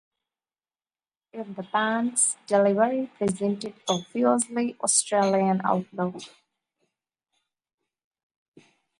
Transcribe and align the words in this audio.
Yet, 1.31 1.55
the 1.55 1.61
band's 1.61 2.35
delivery 2.47 3.11
presented 3.19 3.75
a 3.87 3.99
fiercely 4.01 4.75
Australian 4.81 5.61
outlook. 5.63 6.23